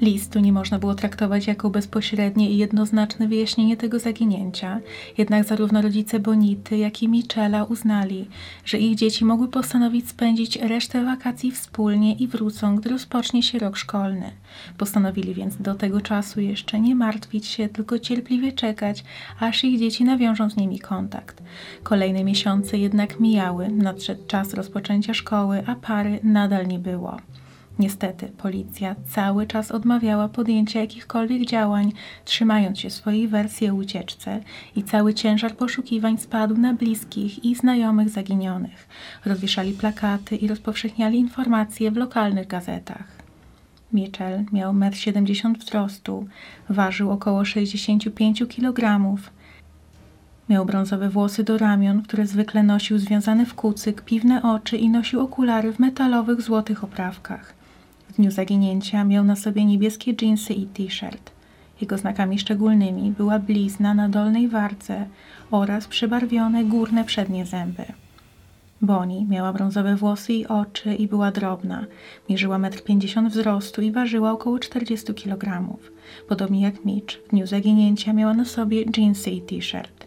Listu 0.00 0.40
nie 0.40 0.52
można 0.52 0.78
było 0.78 0.94
traktować 0.94 1.46
jako 1.46 1.70
bezpośrednie 1.70 2.50
i 2.50 2.56
jednoznaczne 2.56 3.28
wyjaśnienie 3.28 3.76
tego 3.76 3.98
zaginięcia, 3.98 4.80
jednak 5.18 5.44
zarówno 5.44 5.82
rodzice 5.82 6.20
Bonity, 6.20 6.76
jak 6.76 7.02
i 7.02 7.08
Michela 7.08 7.64
uznali, 7.64 8.28
że 8.64 8.78
ich 8.78 8.96
dzieci 8.96 9.24
mogły 9.24 9.48
postanowić 9.48 10.08
spędzić 10.08 10.56
resztę 10.56 11.04
wakacji 11.04 11.52
wspólnie 11.52 12.14
i 12.14 12.28
wrócą, 12.28 12.76
gdy 12.76 12.90
rozpocznie 12.90 13.42
się 13.42 13.58
rok 13.58 13.76
szkolny. 13.76 14.30
Postanowili 14.78 15.34
więc 15.34 15.56
do 15.56 15.74
tego 15.74 16.00
czasu 16.00 16.40
jeszcze 16.40 16.80
nie 16.80 16.94
martwić 16.94 17.46
się, 17.46 17.68
tylko 17.68 17.98
cierpliwie 17.98 18.52
czekać, 18.52 19.04
aż 19.40 19.64
ich 19.64 19.78
dzieci 19.78 20.04
nawiążą 20.04 20.50
z 20.50 20.56
nimi 20.56 20.78
kontakt. 20.78 21.42
Kolejne 21.82 22.24
miesiące 22.24 22.78
jednak 22.78 23.20
mijały, 23.20 23.68
nadszedł 23.68 24.26
czas 24.26 24.54
rozpoczęcia 24.54 25.14
szkoły, 25.14 25.62
a 25.66 25.74
pary 25.74 26.20
nadal 26.22 26.66
nie 26.66 26.78
było. 26.78 27.16
Niestety, 27.78 28.26
policja 28.26 28.96
cały 29.08 29.46
czas 29.46 29.70
odmawiała 29.70 30.28
podjęcia 30.28 30.80
jakichkolwiek 30.80 31.46
działań, 31.46 31.92
trzymając 32.24 32.78
się 32.78 32.90
swojej 32.90 33.28
wersji 33.28 33.70
o 33.70 33.74
ucieczce 33.74 34.40
i 34.76 34.82
cały 34.82 35.14
ciężar 35.14 35.56
poszukiwań 35.56 36.18
spadł 36.18 36.56
na 36.56 36.74
bliskich 36.74 37.44
i 37.44 37.54
znajomych 37.54 38.08
zaginionych. 38.08 38.88
Rozwieszali 39.24 39.72
plakaty 39.72 40.36
i 40.36 40.48
rozpowszechniali 40.48 41.18
informacje 41.18 41.90
w 41.90 41.96
lokalnych 41.96 42.46
gazetach. 42.46 43.06
Mitchell 43.92 44.44
miał 44.52 44.72
1,70 44.72 45.46
m 45.46 45.54
wzrostu, 45.54 46.26
ważył 46.68 47.10
około 47.10 47.44
65 47.44 48.42
kg. 48.48 49.00
Miał 50.48 50.66
brązowe 50.66 51.10
włosy 51.10 51.44
do 51.44 51.58
ramion, 51.58 52.02
które 52.02 52.26
zwykle 52.26 52.62
nosił 52.62 52.98
związane 52.98 53.46
w 53.46 53.54
kucyk, 53.54 54.02
piwne 54.02 54.42
oczy 54.42 54.76
i 54.76 54.90
nosił 54.90 55.20
okulary 55.20 55.72
w 55.72 55.78
metalowych 55.78 56.42
złotych 56.42 56.84
oprawkach 56.84 57.57
dniu 58.18 58.30
zaginięcia 58.30 59.04
miał 59.04 59.24
na 59.24 59.36
sobie 59.36 59.64
niebieskie 59.64 60.14
dżinsy 60.14 60.54
i 60.54 60.66
t-shirt. 60.66 61.30
Jego 61.80 61.98
znakami 61.98 62.38
szczególnymi 62.38 63.12
była 63.12 63.38
blizna 63.38 63.94
na 63.94 64.08
dolnej 64.08 64.48
wardze 64.48 65.06
oraz 65.50 65.86
przybarwione 65.86 66.64
górne 66.64 67.04
przednie 67.04 67.46
zęby. 67.46 67.84
Bonnie 68.82 69.24
miała 69.26 69.52
brązowe 69.52 69.96
włosy 69.96 70.32
i 70.32 70.46
oczy 70.46 70.94
i 70.94 71.08
była 71.08 71.30
drobna. 71.30 71.84
Mierzyła 72.28 72.58
1,50 72.58 73.18
m 73.18 73.28
wzrostu 73.28 73.82
i 73.82 73.92
ważyła 73.92 74.32
około 74.32 74.58
40 74.58 75.14
kg. 75.14 75.76
Podobnie 76.28 76.62
jak 76.62 76.84
Mitch, 76.84 77.16
w 77.26 77.30
dniu 77.30 77.46
zaginięcia 77.46 78.12
miała 78.12 78.34
na 78.34 78.44
sobie 78.44 78.86
dżinsy 78.86 79.30
i 79.30 79.42
t-shirt. 79.42 79.97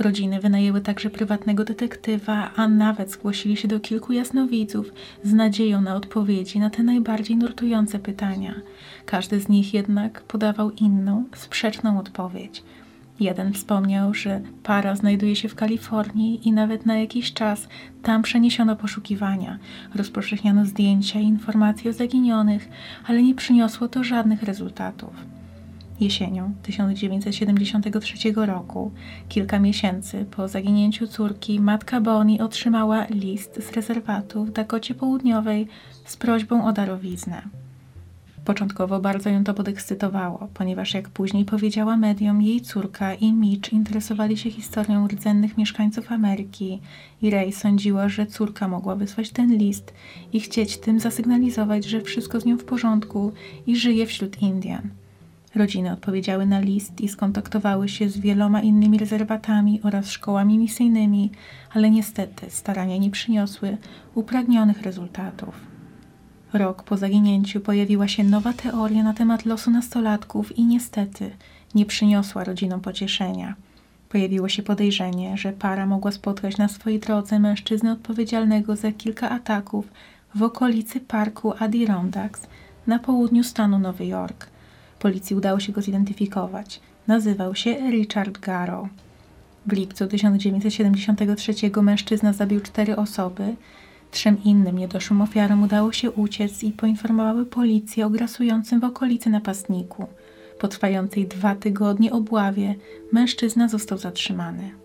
Rodziny 0.00 0.40
wynajęły 0.40 0.80
także 0.80 1.10
prywatnego 1.10 1.64
detektywa, 1.64 2.50
a 2.56 2.68
nawet 2.68 3.10
zgłosili 3.10 3.56
się 3.56 3.68
do 3.68 3.80
kilku 3.80 4.12
jasnowidzów 4.12 4.92
z 5.24 5.32
nadzieją 5.32 5.80
na 5.80 5.94
odpowiedzi 5.94 6.58
na 6.58 6.70
te 6.70 6.82
najbardziej 6.82 7.36
nurtujące 7.36 7.98
pytania. 7.98 8.54
Każdy 9.06 9.40
z 9.40 9.48
nich 9.48 9.74
jednak 9.74 10.22
podawał 10.22 10.70
inną, 10.70 11.24
sprzeczną 11.34 11.98
odpowiedź. 11.98 12.62
Jeden 13.20 13.52
wspomniał, 13.52 14.14
że 14.14 14.40
para 14.62 14.96
znajduje 14.96 15.36
się 15.36 15.48
w 15.48 15.54
Kalifornii 15.54 16.48
i 16.48 16.52
nawet 16.52 16.86
na 16.86 16.98
jakiś 16.98 17.32
czas 17.32 17.68
tam 18.02 18.22
przeniesiono 18.22 18.76
poszukiwania. 18.76 19.58
Rozpowszechniano 19.94 20.64
zdjęcia 20.64 21.20
i 21.20 21.24
informacje 21.24 21.90
o 21.90 21.94
zaginionych, 21.94 22.68
ale 23.06 23.22
nie 23.22 23.34
przyniosło 23.34 23.88
to 23.88 24.04
żadnych 24.04 24.42
rezultatów. 24.42 25.39
Jesienią 26.00 26.52
1973 26.62 28.32
roku, 28.34 28.90
kilka 29.28 29.58
miesięcy 29.58 30.26
po 30.30 30.48
zaginięciu 30.48 31.06
córki, 31.06 31.60
matka 31.60 32.00
Bonnie 32.00 32.44
otrzymała 32.44 33.06
list 33.10 33.62
z 33.62 33.72
rezerwatu 33.72 34.44
w 34.44 34.50
Dakocie 34.50 34.94
Południowej 34.94 35.66
z 36.04 36.16
prośbą 36.16 36.66
o 36.66 36.72
darowiznę. 36.72 37.42
Początkowo 38.44 39.00
bardzo 39.00 39.30
ją 39.30 39.44
to 39.44 39.54
podekscytowało, 39.54 40.48
ponieważ 40.54 40.94
jak 40.94 41.08
później 41.08 41.44
powiedziała 41.44 41.96
mediom, 41.96 42.42
jej 42.42 42.60
córka 42.60 43.14
i 43.14 43.32
Mitch 43.32 43.72
interesowali 43.72 44.36
się 44.38 44.50
historią 44.50 45.08
rdzennych 45.08 45.58
mieszkańców 45.58 46.12
Ameryki 46.12 46.80
i 47.22 47.30
Ray 47.30 47.52
sądziła, 47.52 48.08
że 48.08 48.26
córka 48.26 48.68
mogła 48.68 48.96
wysłać 48.96 49.30
ten 49.30 49.56
list 49.56 49.94
i 50.32 50.40
chcieć 50.40 50.78
tym 50.78 51.00
zasygnalizować, 51.00 51.84
że 51.84 52.00
wszystko 52.00 52.40
z 52.40 52.44
nią 52.44 52.56
w 52.56 52.64
porządku 52.64 53.32
i 53.66 53.76
żyje 53.76 54.06
wśród 54.06 54.42
Indian. 54.42 54.99
Rodziny 55.54 55.92
odpowiedziały 55.92 56.46
na 56.46 56.60
list 56.60 57.00
i 57.00 57.08
skontaktowały 57.08 57.88
się 57.88 58.08
z 58.08 58.18
wieloma 58.18 58.62
innymi 58.62 58.98
rezerwatami 58.98 59.80
oraz 59.82 60.10
szkołami 60.10 60.58
misyjnymi, 60.58 61.30
ale 61.74 61.90
niestety 61.90 62.50
starania 62.50 62.96
nie 62.96 63.10
przyniosły 63.10 63.76
upragnionych 64.14 64.82
rezultatów. 64.82 65.54
Rok 66.52 66.82
po 66.82 66.96
zaginięciu 66.96 67.60
pojawiła 67.60 68.08
się 68.08 68.24
nowa 68.24 68.52
teoria 68.52 69.02
na 69.02 69.14
temat 69.14 69.46
losu 69.46 69.70
nastolatków 69.70 70.58
i 70.58 70.64
niestety 70.64 71.30
nie 71.74 71.86
przyniosła 71.86 72.44
rodzinom 72.44 72.80
pocieszenia. 72.80 73.54
Pojawiło 74.08 74.48
się 74.48 74.62
podejrzenie, 74.62 75.36
że 75.36 75.52
para 75.52 75.86
mogła 75.86 76.12
spotkać 76.12 76.58
na 76.58 76.68
swojej 76.68 76.98
drodze 76.98 77.38
mężczyznę 77.38 77.92
odpowiedzialnego 77.92 78.76
za 78.76 78.92
kilka 78.92 79.30
ataków 79.30 79.88
w 80.34 80.42
okolicy 80.42 81.00
parku 81.00 81.52
Adirondacks 81.58 82.46
na 82.86 82.98
południu 82.98 83.44
stanu 83.44 83.78
Nowy 83.78 84.06
Jork– 84.06 84.46
Policji 85.00 85.36
udało 85.36 85.60
się 85.60 85.72
go 85.72 85.82
zidentyfikować. 85.82 86.80
Nazywał 87.06 87.54
się 87.54 87.90
Richard 87.90 88.38
Garrow. 88.38 88.88
W 89.66 89.72
lipcu 89.72 90.06
1973 90.06 91.52
mężczyzna 91.82 92.32
zabił 92.32 92.60
cztery 92.60 92.96
osoby. 92.96 93.54
Trzem 94.10 94.44
innym 94.44 94.78
niedoszłym 94.78 95.22
ofiarom 95.22 95.62
udało 95.62 95.92
się 95.92 96.10
uciec 96.10 96.62
i 96.62 96.72
poinformowały 96.72 97.46
policję 97.46 98.06
o 98.06 98.10
grasującym 98.10 98.80
w 98.80 98.84
okolicy 98.84 99.30
napastniku. 99.30 100.06
Po 100.58 100.68
trwającej 100.68 101.26
dwa 101.26 101.54
tygodnie 101.54 102.12
obławie 102.12 102.74
mężczyzna 103.12 103.68
został 103.68 103.98
zatrzymany. 103.98 104.79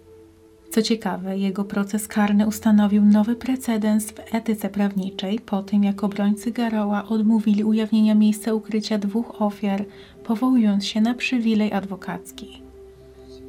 Co 0.70 0.82
ciekawe, 0.82 1.38
jego 1.38 1.64
proces 1.64 2.08
karny 2.08 2.48
ustanowił 2.48 3.06
nowy 3.06 3.36
precedens 3.36 4.12
w 4.12 4.36
etyce 4.36 4.70
prawniczej 4.70 5.40
po 5.40 5.64
tym, 5.64 5.84
jak 5.84 6.04
obrońcy 6.04 6.52
Garoła 6.52 7.08
odmówili 7.08 7.64
ujawnienia 7.64 8.16
miejsca 8.16 8.54
ukrycia 8.54 8.98
dwóch 8.98 9.42
ofiar, 9.42 9.86
powołując 10.24 10.86
się 10.86 11.02
na 11.02 11.14
przywilej 11.14 11.74
adwokacki. 11.74 12.62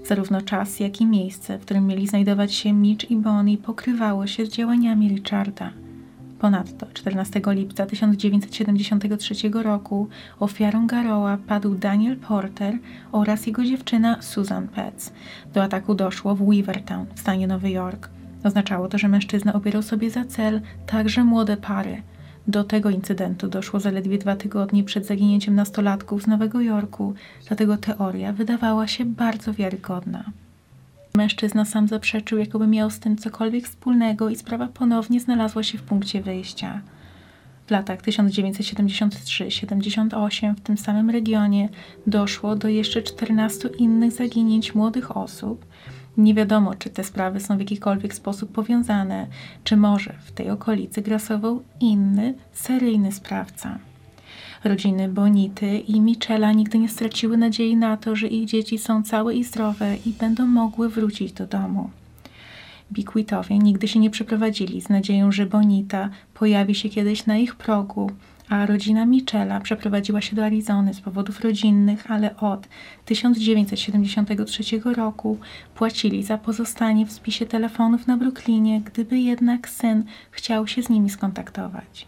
Zarówno 0.04 0.42
czas, 0.42 0.80
jak 0.80 1.00
i 1.00 1.06
miejsce, 1.06 1.58
w 1.58 1.62
którym 1.62 1.87
mieli 1.87 2.06
znajdować 2.06 2.54
się 2.54 2.73
Mitch 2.73 3.11
i 3.11 3.16
Bonnie, 3.16 3.58
pokrywało 3.58 4.26
się 4.26 4.46
z 4.46 4.49
działaniami 4.49 5.08
Richarda– 5.08 5.73
Ponadto 6.46 6.86
14 6.94 7.40
lipca 7.46 7.86
1973 7.86 9.34
roku 9.52 10.08
ofiarą 10.40 10.86
Garoła 10.86 11.38
padł 11.46 11.74
Daniel 11.74 12.16
Porter 12.16 12.78
oraz 13.12 13.46
jego 13.46 13.64
dziewczyna 13.64 14.22
Susan 14.22 14.68
Petz. 14.68 15.12
Do 15.54 15.62
ataku 15.62 15.94
doszło 15.94 16.34
w 16.34 16.46
Weavertown 16.46 17.06
w 17.14 17.20
stanie 17.20 17.46
Nowy 17.46 17.70
Jork. 17.70 18.08
Oznaczało 18.44 18.88
to, 18.88 18.98
że 18.98 19.08
mężczyzna 19.08 19.52
obierał 19.52 19.82
sobie 19.82 20.10
za 20.10 20.24
cel 20.24 20.60
także 20.86 21.24
młode 21.24 21.56
pary. 21.56 22.02
Do 22.46 22.64
tego 22.64 22.90
incydentu 22.90 23.48
doszło 23.48 23.80
zaledwie 23.80 24.18
dwa 24.18 24.36
tygodnie 24.36 24.84
przed 24.84 25.06
zaginięciem 25.06 25.54
nastolatków 25.54 26.22
z 26.22 26.26
Nowego 26.26 26.60
Jorku, 26.60 27.14
dlatego 27.48 27.76
teoria 27.76 28.32
wydawała 28.32 28.86
się 28.86 29.04
bardzo 29.04 29.52
wiarygodna. 29.52 30.24
Mężczyzna 31.16 31.64
sam 31.64 31.88
zaprzeczył, 31.88 32.38
jakoby 32.38 32.66
miał 32.66 32.90
z 32.90 32.99
tym 32.99 33.16
cokolwiek 33.16 33.64
wspólnego 33.64 34.28
i 34.28 34.37
sprawa 34.37 34.66
ponownie 34.66 35.20
znalazła 35.20 35.62
się 35.62 35.78
w 35.78 35.82
punkcie 35.82 36.23
wyjścia. 36.23 36.80
W 37.66 37.70
latach 37.70 38.02
1973-78 38.02 40.54
w 40.54 40.61
tym 40.61 40.78
samym 40.78 41.11
regionie 41.11 41.68
doszło 42.06 42.56
do 42.56 42.68
jeszcze 42.68 43.02
14 43.02 43.68
innych 43.68 44.12
zaginięć 44.12 44.75
młodych 44.75 45.16
osób. 45.16 45.66
Nie 46.16 46.35
wiadomo, 46.35 46.75
czy 46.75 46.90
te 46.90 47.04
sprawy 47.04 47.40
są 47.40 47.56
w 47.56 47.61
jakikolwiek 47.61 48.14
sposób 48.14 48.52
powiązane, 48.52 49.26
czy 49.64 49.76
może 49.76 50.14
w 50.25 50.32
tej 50.32 50.50
okolicy 50.50 51.02
grasował 51.02 51.62
inny, 51.80 52.35
seryjny 52.52 53.12
sprawca. 53.12 53.78
Rodziny 54.64 55.08
Bonity 55.08 55.78
i 55.78 56.00
Michela 56.00 56.52
nigdy 56.52 56.78
nie 56.78 56.88
straciły 56.88 57.36
nadziei 57.36 57.76
na 57.76 57.96
to, 57.96 58.16
że 58.16 58.26
ich 58.26 58.48
dzieci 58.48 58.78
są 58.78 59.02
całe 59.02 59.34
i 59.34 59.44
zdrowe 59.44 59.96
i 60.06 60.10
będą 60.10 60.46
mogły 60.46 60.88
wrócić 60.88 61.32
do 61.32 61.46
domu. 61.46 61.90
Bikwitowie 62.92 63.58
nigdy 63.58 63.88
się 63.88 63.98
nie 63.98 64.10
przeprowadzili 64.10 64.80
z 64.80 64.88
nadzieją, 64.88 65.32
że 65.32 65.46
Bonita 65.46 66.08
pojawi 66.34 66.75
się 66.75 66.88
kiedyś 66.88 67.26
na 67.26 67.36
ich 67.36 67.54
progu, 67.54 68.10
a 68.48 68.66
rodzina 68.66 69.06
Michela 69.06 69.60
przeprowadziła 69.60 70.20
się 70.20 70.36
do 70.36 70.44
Arizony 70.44 70.94
z 70.94 71.00
powodów 71.00 71.40
rodzinnych, 71.40 72.10
ale 72.10 72.36
od 72.36 72.68
1973 73.04 74.80
roku 74.96 75.38
płacili 75.75 76.22
za 76.22 76.38
pozostanie 76.38 77.06
w 77.06 77.12
spisie 77.12 77.46
telefonów 77.46 78.06
na 78.06 78.16
Brooklynie, 78.16 78.80
gdyby 78.80 79.18
jednak 79.18 79.68
syn 79.68 80.04
chciał 80.30 80.66
się 80.66 80.82
z 80.82 80.88
nimi 80.88 81.10
skontaktować. 81.10 82.06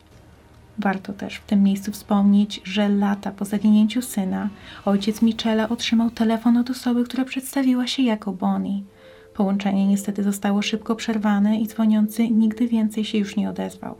Warto 0.78 1.12
też 1.12 1.36
w 1.36 1.46
tym 1.46 1.62
miejscu 1.62 1.92
wspomnieć, 1.92 2.60
że 2.64 2.88
lata 2.88 3.30
po 3.30 3.44
zaginięciu 3.44 4.02
syna 4.02 4.48
ojciec 4.84 5.22
Michela 5.22 5.68
otrzymał 5.68 6.10
telefon 6.10 6.56
od 6.56 6.70
osoby, 6.70 7.04
która 7.04 7.24
przedstawiła 7.24 7.86
się 7.86 8.02
jako 8.02 8.32
Bonnie. 8.32 8.82
Połączenie 9.34 9.86
niestety 9.86 10.22
zostało 10.22 10.62
szybko 10.62 10.96
przerwane 10.96 11.60
i 11.60 11.66
dzwoniący 11.66 12.30
nigdy 12.30 12.68
więcej 12.68 13.04
się 13.04 13.18
już 13.18 13.36
nie 13.36 13.50
odezwał. 13.50 13.94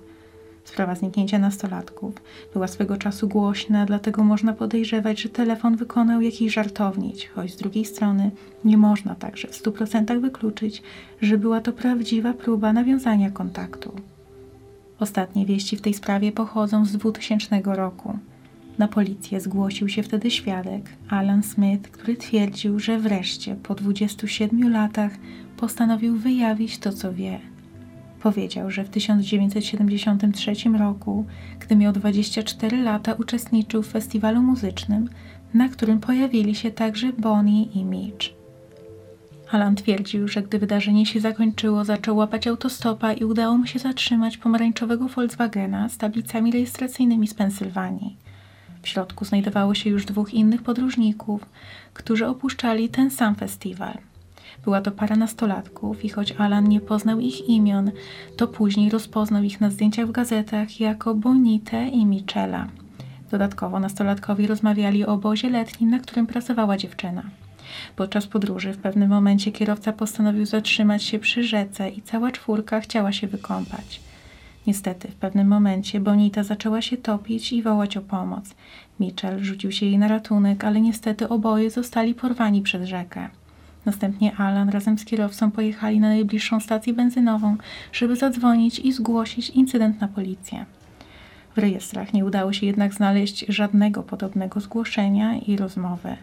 Sprawa 0.65 0.95
zniknięcia 0.95 1.39
nastolatków 1.39 2.15
była 2.53 2.69
swego 2.69 2.97
czasu 2.97 3.29
głośna, 3.29 3.87
dlatego 3.87 4.25
można 4.25 4.53
podejrzewać, 4.53 5.21
że 5.21 5.29
telefon 5.29 5.77
wykonał 5.77 6.21
jakiś 6.21 6.55
żartownić, 6.55 7.29
choć 7.29 7.53
z 7.53 7.57
drugiej 7.57 7.85
strony 7.85 8.31
nie 8.65 8.77
można 8.77 9.15
także 9.15 9.49
w 9.49 9.57
stu 9.57 9.73
procentach 9.73 10.21
wykluczyć, 10.21 10.83
że 11.23 11.39
była 11.39 11.61
to 11.61 11.73
prawdziwa 11.73 12.33
próba 12.33 12.73
nawiązania 12.73 13.31
kontaktu. 13.31 13.93
Ostatnie 15.01 15.47
wieści 15.47 15.77
w 15.77 15.81
tej 15.81 15.95
sprawie 15.95 16.33
pochodzą 16.33 16.85
z 16.85 16.93
2000 16.93 17.61
roku. 17.65 18.19
Na 18.79 18.89
policję 18.89 19.41
zgłosił 19.41 19.89
się 19.89 20.03
wtedy 20.03 20.31
świadek 20.31 20.91
Alan 21.09 21.43
Smith, 21.43 21.91
który 21.91 22.17
twierdził, 22.17 22.79
że 22.79 22.99
wreszcie 22.99 23.57
po 23.57 23.75
27 23.75 24.73
latach 24.73 25.13
postanowił 25.57 26.17
wyjawić 26.17 26.79
to, 26.79 26.93
co 26.93 27.13
wie. 27.13 27.41
Powiedział, 28.23 28.71
że 28.71 28.85
w 28.85 28.89
1973 28.89 30.53
roku, 30.79 31.27
gdy 31.61 31.77
miał 31.77 31.93
24 31.93 32.83
lata, 32.83 33.15
uczestniczył 33.15 33.83
w 33.83 33.89
festiwalu 33.89 34.43
muzycznym, 34.43 35.09
na 35.55 35.69
którym 35.69 36.01
pojawili 36.01 36.55
się 36.55 36.71
także 36.71 37.13
Bonnie 37.13 37.65
i 37.65 37.85
Mitch. 37.85 38.38
Alan 39.53 39.75
twierdził, 39.75 40.29
że 40.29 40.43
gdy 40.43 40.59
wydarzenie 40.59 41.07
się 41.07 41.21
zakończyło, 41.21 41.85
zaczął 41.85 42.17
łapać 42.17 42.47
autostopa 42.47 43.13
i 43.13 43.25
udało 43.25 43.59
mu 43.59 43.67
się 43.67 43.79
zatrzymać 43.79 44.37
pomarańczowego 44.39 45.09
Volkswagena 45.09 45.89
z 45.89 45.99
tablicami 45.99 46.53
rejestracyjnymi 46.53 47.29
z 47.29 47.35
Pensylwanii. 47.35 48.17
W 48.83 48.89
środku 48.89 49.25
znajdowało 49.25 49.75
się 49.75 49.91
już 49.91 50.05
dwóch 50.05 50.35
innych 50.35 50.63
podróżników, 50.63 51.47
którzy 51.95 52.27
opuszczali 52.27 52.89
ten 52.89 53.11
sam 53.11 53.35
festiwal. 53.35 53.99
Była 54.65 54.81
to 54.81 54.91
para 54.91 55.17
nastolatków 55.17 56.05
i 56.05 56.09
choć 56.09 56.33
Alan 56.33 56.69
nie 56.69 56.81
poznał 56.81 57.21
ich 57.21 57.49
imion, 57.49 57.91
to 58.37 58.49
później 58.49 58.91
rozpoznał 58.91 59.43
ich 59.43 59.61
na 59.61 59.71
zdjęciach 59.71 60.07
w 60.07 60.13
gazetach 60.13 60.81
jako 60.81 61.15
Bonite 61.15 61.89
i 61.89 62.07
Michela. 62.07 62.67
Dodatkowo 63.31 63.81
nastolatkowie 63.81 64.47
rozmawiali 64.47 65.07
o 65.07 65.13
obozie 65.13 65.51
letnim, 65.51 65.91
na 65.91 65.99
którym 65.99 66.27
pracowała 66.27 66.77
dziewczyna. 66.77 67.23
Podczas 67.97 68.27
podróży 68.27 68.73
w 68.73 68.79
pewnym 68.79 69.11
momencie 69.11 69.53
kierowca 69.53 69.93
postanowił 69.93 70.47
zatrzymać 70.47 71.03
się 71.03 71.19
przy 71.19 71.45
rzece 71.45 71.91
i 71.91 72.03
cała 72.03 72.33
czwórka 72.33 72.81
chciała 72.81 73.13
się 73.13 73.27
wykąpać. 73.27 74.01
Niestety, 74.67 75.09
w 75.09 75.15
pewnym 75.15 75.49
momencie 75.49 76.01
Bonita 76.01 76.43
zaczęła 76.43 76.83
się 76.83 76.97
topić 76.97 77.53
i 77.53 77.63
wołać 77.63 77.97
o 77.97 78.01
pomoc. 78.01 78.55
Mitchell 79.01 79.39
rzucił 79.39 79.73
się 79.73 79.87
jej 79.87 79.99
na 79.99 80.09
ratunek, 80.09 80.65
ale 80.65 80.81
niestety 80.81 81.29
oboje 81.29 81.71
zostali 81.71 82.15
porwani 82.15 82.63
przez 82.63 82.89
rzekę. 82.89 83.29
Następnie 83.87 84.37
Alan 84.37 84.69
razem 84.69 84.99
z 84.99 85.05
kierowcą 85.05 85.51
pojechali 85.51 86.01
na 86.01 86.09
najbliższą 86.09 86.61
stację 86.61 86.93
benzynową, 86.93 87.57
żeby 87.93 88.17
zadzwonić 88.17 88.79
i 88.79 88.93
zgłosić 88.93 89.51
incydent 89.51 90.01
na 90.01 90.09
policję. 90.09 90.67
W 91.59 91.61
rejestrach 91.61 92.13
nie 92.13 92.25
udało 92.25 92.53
się 92.53 92.67
jednak 92.67 92.95
znaleźć 92.95 93.45
żadnego 93.49 94.03
podobnego 94.03 94.61
zgłoszenia 94.61 95.37
i 95.37 95.57
rozmowy. 95.57 96.17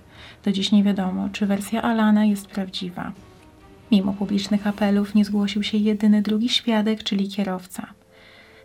Do 0.45 0.51
dziś 0.51 0.71
nie 0.71 0.83
wiadomo, 0.83 1.29
czy 1.31 1.45
wersja 1.45 1.81
Alana 1.81 2.25
jest 2.25 2.47
prawdziwa. 2.47 3.11
Mimo 3.91 4.13
publicznych 4.13 4.67
apelów 4.67 5.15
nie 5.15 5.25
zgłosił 5.25 5.63
się 5.63 5.77
jedyny 5.77 6.21
drugi 6.21 6.49
świadek, 6.49 7.03
czyli 7.03 7.27
kierowca. 7.27 7.87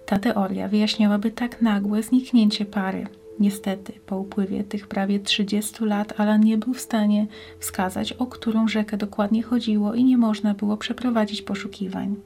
Ta 0.07 0.19
teoria 0.19 0.69
wyjaśniałaby 0.69 1.31
tak 1.31 1.63
nagłe 1.63 2.03
zniknięcie 2.03 2.65
pary. 2.65 3.07
Niestety, 3.41 3.93
po 4.07 4.19
upływie 4.19 4.65
tych 4.65 4.89
prawie 4.89 5.21
30 5.21 5.85
lat 5.85 6.21
Alan 6.21 6.41
nie 6.41 6.59
był 6.59 6.75
w 6.75 6.81
stanie 6.81 7.27
wskazać, 7.59 8.13
o 8.13 8.27
którą 8.27 8.69
rzekę 8.69 8.97
dokładnie 8.97 9.43
chodziło 9.43 9.95
i 9.95 10.05
nie 10.05 10.19
można 10.19 10.55
było 10.55 10.77
przeprowadzić 10.77 11.43
poszukiwań. 11.43 12.17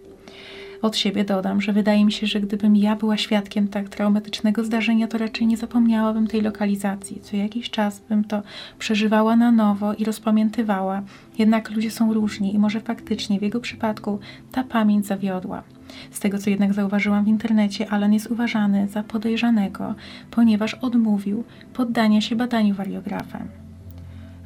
Od 0.84 0.96
siebie 0.96 1.24
dodam, 1.24 1.60
że 1.60 1.72
wydaje 1.72 2.04
mi 2.04 2.12
się, 2.12 2.26
że 2.26 2.40
gdybym 2.40 2.76
ja 2.76 2.96
była 2.96 3.16
świadkiem 3.16 3.68
tak 3.68 3.88
traumatycznego 3.88 4.64
zdarzenia, 4.64 5.08
to 5.08 5.18
raczej 5.18 5.46
nie 5.46 5.56
zapomniałabym 5.56 6.26
tej 6.26 6.40
lokalizacji. 6.40 7.20
Co 7.20 7.36
jakiś 7.36 7.70
czas 7.70 8.00
bym 8.08 8.24
to 8.24 8.42
przeżywała 8.78 9.36
na 9.36 9.52
nowo 9.52 9.94
i 9.94 10.04
rozpamiętywała. 10.04 11.02
Jednak 11.38 11.70
ludzie 11.70 11.90
są 11.90 12.14
różni 12.14 12.54
i 12.54 12.58
może 12.58 12.80
faktycznie 12.80 13.38
w 13.38 13.42
jego 13.42 13.60
przypadku 13.60 14.18
ta 14.52 14.64
pamięć 14.64 15.06
zawiodła. 15.06 15.62
Z 16.10 16.20
tego, 16.20 16.38
co 16.38 16.50
jednak 16.50 16.74
zauważyłam 16.74 17.24
w 17.24 17.28
internecie, 17.28 17.90
Alan 17.90 18.12
jest 18.12 18.30
uważany 18.30 18.88
za 18.88 19.02
podejrzanego, 19.02 19.94
ponieważ 20.30 20.74
odmówił 20.74 21.44
poddania 21.74 22.20
się 22.20 22.36
badaniu 22.36 22.74
wariografem. 22.74 23.48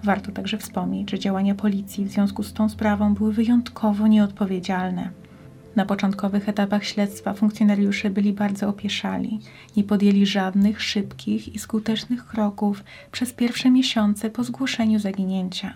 Warto 0.04 0.32
także 0.32 0.58
wspomnieć, 0.58 1.10
że 1.10 1.18
działania 1.18 1.54
policji 1.54 2.04
w 2.04 2.10
związku 2.10 2.42
z 2.42 2.52
tą 2.52 2.68
sprawą 2.68 3.14
były 3.14 3.32
wyjątkowo 3.32 4.06
nieodpowiedzialne. 4.06 5.27
Na 5.76 5.86
początkowych 5.86 6.48
etapach 6.48 6.84
śledztwa 6.84 7.34
funkcjonariusze 7.34 8.10
byli 8.10 8.32
bardzo 8.32 8.68
opieszali. 8.68 9.40
Nie 9.76 9.84
podjęli 9.84 10.26
żadnych 10.26 10.82
szybkich 10.82 11.54
i 11.54 11.58
skutecznych 11.58 12.26
kroków 12.26 12.84
przez 13.12 13.32
pierwsze 13.32 13.70
miesiące 13.70 14.30
po 14.30 14.44
zgłoszeniu 14.44 14.98
zaginięcia. 14.98 15.74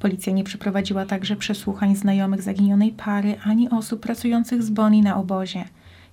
Policja 0.00 0.32
nie 0.32 0.44
przeprowadziła 0.44 1.06
także 1.06 1.36
przesłuchań 1.36 1.96
znajomych 1.96 2.42
zaginionej 2.42 2.92
pary 2.92 3.36
ani 3.44 3.70
osób 3.70 4.00
pracujących 4.00 4.62
z 4.62 4.70
Boni 4.70 5.02
na 5.02 5.16
obozie. 5.16 5.64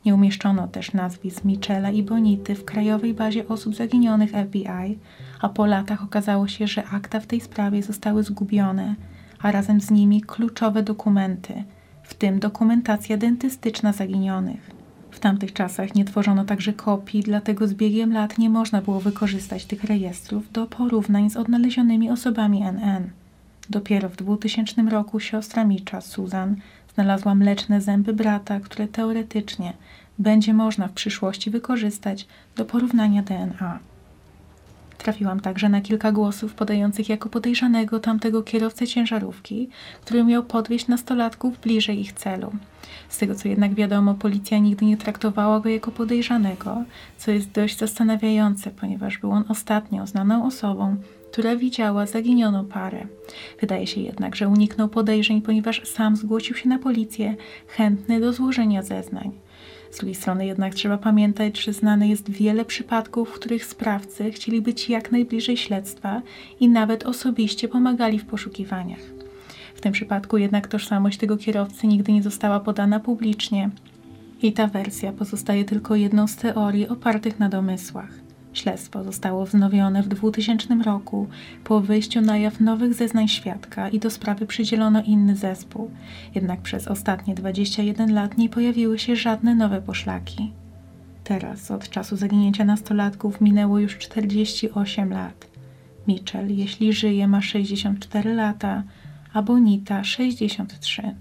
Nie 0.05 0.15
umieszczono 0.15 0.67
też 0.67 0.93
nazwisk 0.93 1.45
Michela 1.45 1.91
i 1.91 2.03
Bonity 2.03 2.55
w 2.55 2.65
krajowej 2.65 3.13
bazie 3.13 3.47
osób 3.47 3.75
zaginionych 3.75 4.31
FBI, 4.31 4.99
a 5.41 5.49
po 5.49 5.65
latach 5.65 6.03
okazało 6.03 6.47
się, 6.47 6.67
że 6.67 6.83
akta 6.85 7.19
w 7.19 7.27
tej 7.27 7.41
sprawie 7.41 7.83
zostały 7.83 8.23
zgubione, 8.23 8.95
a 9.41 9.51
razem 9.51 9.81
z 9.81 9.91
nimi 9.91 10.21
kluczowe 10.21 10.83
dokumenty– 10.83 11.63
w 12.11 12.13
tym 12.13 12.39
dokumentacja 12.39 13.17
dentystyczna 13.17 13.93
zaginionych. 13.93 14.71
W 15.11 15.19
tamtych 15.19 15.53
czasach 15.53 15.95
nie 15.95 16.05
tworzono 16.05 16.45
także 16.45 16.73
kopii, 16.73 17.23
dlatego 17.23 17.67
z 17.67 17.73
biegiem 17.73 18.13
lat 18.13 18.37
nie 18.37 18.49
można 18.49 18.81
było 18.81 18.99
wykorzystać 18.99 19.65
tych 19.65 19.83
rejestrów 19.83 20.51
do 20.51 20.67
porównań 20.67 21.29
z 21.29 21.37
odnalezionymi 21.37 22.09
osobami 22.09 22.63
NN. 22.63 23.09
Dopiero 23.69 24.09
w 24.09 24.15
2000 24.15 24.81
roku 24.81 25.19
siostra 25.19 25.63
Micza, 25.63 26.01
Susan, 26.01 26.55
znalazła 26.95 27.35
mleczne 27.35 27.81
zęby 27.81 28.13
brata, 28.13 28.59
które 28.59 28.87
teoretycznie 28.87 29.73
będzie 30.19 30.53
można 30.53 30.87
w 30.87 30.93
przyszłości 30.93 31.49
wykorzystać 31.49 32.27
do 32.55 32.65
porównania 32.65 33.23
DNA. 33.23 33.79
Trafiłam 35.01 35.39
także 35.39 35.69
na 35.69 35.81
kilka 35.81 36.11
głosów 36.11 36.53
podających 36.53 37.09
jako 37.09 37.29
podejrzanego 37.29 37.99
tamtego 37.99 38.43
kierowcę 38.43 38.87
ciężarówki, 38.87 39.69
który 40.01 40.23
miał 40.23 40.43
podwieźć 40.43 40.87
nastolatków 40.87 41.59
bliżej 41.59 41.99
ich 41.99 42.13
celu. 42.13 42.51
Z 43.09 43.17
tego 43.17 43.35
co 43.35 43.47
jednak 43.47 43.73
wiadomo, 43.73 44.13
policja 44.13 44.57
nigdy 44.57 44.85
nie 44.85 44.97
traktowała 44.97 45.59
go 45.59 45.69
jako 45.69 45.91
podejrzanego, 45.91 46.83
co 47.17 47.31
jest 47.31 47.51
dość 47.51 47.77
zastanawiające, 47.77 48.71
ponieważ 48.71 49.17
był 49.17 49.31
on 49.31 49.43
ostatnią 49.49 50.07
znaną 50.07 50.45
osobą, 50.45 50.95
która 51.31 51.55
widziała 51.55 52.05
zaginioną 52.05 52.65
parę. 52.65 53.07
Wydaje 53.61 53.87
się 53.87 54.01
jednak, 54.01 54.35
że 54.35 54.49
uniknął 54.49 54.87
podejrzeń, 54.87 55.41
ponieważ 55.41 55.81
sam 55.87 56.15
zgłosił 56.15 56.55
się 56.55 56.69
na 56.69 56.79
policję, 56.79 57.35
chętny 57.67 58.19
do 58.19 58.33
złożenia 58.33 58.83
zeznań. 58.83 59.31
Z 59.91 59.97
drugiej 59.97 60.15
strony 60.15 60.45
jednak 60.45 60.75
trzeba 60.75 60.97
pamiętać, 60.97 61.61
że 61.61 61.73
znane 61.73 62.07
jest 62.07 62.29
wiele 62.29 62.65
przypadków, 62.65 63.29
w 63.29 63.33
których 63.33 63.65
sprawcy 63.65 64.31
chcieli 64.31 64.61
być 64.61 64.89
jak 64.89 65.11
najbliżej 65.11 65.57
śledztwa 65.57 66.21
i 66.59 66.69
nawet 66.69 67.03
osobiście 67.03 67.67
pomagali 67.67 68.19
w 68.19 68.25
poszukiwaniach. 68.25 68.99
W 69.75 69.81
tym 69.81 69.93
przypadku 69.93 70.37
jednak 70.37 70.67
tożsamość 70.67 71.17
tego 71.17 71.37
kierowcy 71.37 71.87
nigdy 71.87 72.11
nie 72.11 72.23
została 72.23 72.59
podana 72.59 72.99
publicznie 72.99 73.69
i 74.41 74.53
ta 74.53 74.67
wersja 74.67 75.11
pozostaje 75.11 75.65
tylko 75.65 75.95
jedną 75.95 76.27
z 76.27 76.35
teorii 76.35 76.87
opartych 76.87 77.39
na 77.39 77.49
domysłach. 77.49 78.20
Śledztwo 78.53 79.03
zostało 79.03 79.45
wznowione 79.45 80.03
w 80.03 80.07
2000 80.07 80.75
roku 80.75 81.27
po 81.63 81.81
wyjściu 81.81 82.21
na 82.21 82.37
jaw 82.37 82.59
nowych 82.59 82.93
zeznań 82.93 83.27
świadka 83.27 83.89
i 83.89 83.99
do 83.99 84.09
sprawy 84.09 84.45
przydzielono 84.45 85.03
inny 85.03 85.35
zespół. 85.35 85.91
Jednak 86.35 86.61
przez 86.61 86.87
ostatnie 86.87 87.35
21 87.35 88.13
lat 88.13 88.37
nie 88.37 88.49
pojawiły 88.49 88.99
się 88.99 89.15
żadne 89.15 89.55
nowe 89.55 89.81
poszlaki. 89.81 90.51
Teraz, 91.23 91.71
od 91.71 91.89
czasu 91.89 92.15
zaginięcia 92.15 92.65
nastolatków, 92.65 93.41
minęło 93.41 93.79
już 93.79 93.97
48 93.97 95.09
lat. 95.09 95.47
Mitchell, 96.07 96.47
jeśli 96.47 96.93
żyje, 96.93 97.27
ma 97.27 97.41
64 97.41 98.33
lata, 98.33 98.83
a 99.33 99.41
Bonita 99.41 100.03
63. 100.03 101.15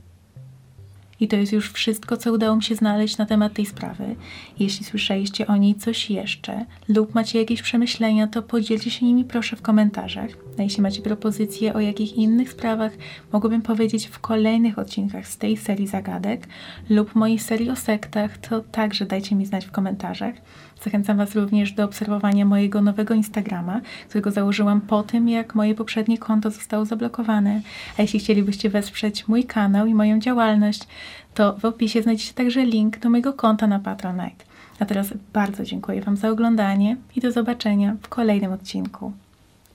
I 1.20 1.28
to 1.28 1.36
jest 1.36 1.52
już 1.52 1.72
wszystko, 1.72 2.16
co 2.16 2.32
udało 2.32 2.56
mi 2.56 2.62
się 2.62 2.74
znaleźć 2.74 3.18
na 3.18 3.26
temat 3.26 3.52
tej 3.52 3.66
sprawy. 3.66 4.14
Jeśli 4.58 4.84
słyszeliście 4.84 5.46
o 5.46 5.56
niej 5.56 5.74
coś 5.74 6.10
jeszcze 6.10 6.64
lub 6.88 7.14
macie 7.14 7.38
jakieś 7.38 7.62
przemyślenia, 7.62 8.26
to 8.26 8.42
podzielcie 8.42 8.90
się 8.90 9.06
nimi 9.06 9.24
proszę 9.24 9.56
w 9.56 9.62
komentarzach. 9.62 10.30
A 10.58 10.62
jeśli 10.62 10.82
macie 10.82 11.02
propozycje, 11.02 11.74
o 11.74 11.80
jakich 11.80 12.16
innych 12.16 12.52
sprawach 12.52 12.92
mogłabym 13.32 13.62
powiedzieć 13.62 14.06
w 14.06 14.18
kolejnych 14.18 14.78
odcinkach 14.78 15.28
z 15.28 15.38
tej 15.38 15.56
serii 15.56 15.86
zagadek 15.86 16.46
lub 16.90 17.14
mojej 17.14 17.38
serii 17.38 17.70
o 17.70 17.76
sektach, 17.76 18.38
to 18.38 18.60
także 18.60 19.06
dajcie 19.06 19.36
mi 19.36 19.46
znać 19.46 19.66
w 19.66 19.70
komentarzach. 19.70 20.34
Zachęcam 20.84 21.16
Was 21.16 21.34
również 21.34 21.72
do 21.72 21.84
obserwowania 21.84 22.44
mojego 22.44 22.82
nowego 22.82 23.14
Instagrama, 23.14 23.80
którego 24.08 24.30
założyłam 24.30 24.80
po 24.80 25.02
tym, 25.02 25.28
jak 25.28 25.54
moje 25.54 25.74
poprzednie 25.74 26.18
konto 26.18 26.50
zostało 26.50 26.84
zablokowane. 26.84 27.60
A 27.98 28.02
jeśli 28.02 28.20
chcielibyście 28.20 28.70
wesprzeć 28.70 29.28
mój 29.28 29.44
kanał 29.44 29.86
i 29.86 29.94
moją 29.94 30.18
działalność, 30.18 30.86
to 31.34 31.56
w 31.58 31.64
opisie 31.64 32.02
znajdziecie 32.02 32.34
także 32.34 32.64
link 32.64 32.98
do 32.98 33.10
mojego 33.10 33.32
konta 33.32 33.66
na 33.66 33.78
Patronite. 33.78 34.44
A 34.78 34.84
teraz 34.84 35.14
bardzo 35.32 35.64
dziękuję 35.64 36.02
Wam 36.02 36.16
za 36.16 36.28
oglądanie 36.30 36.96
i 37.16 37.20
do 37.20 37.32
zobaczenia 37.32 37.96
w 38.02 38.08
kolejnym 38.08 38.52
odcinku. 38.52 39.12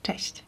Cześć! 0.02 0.45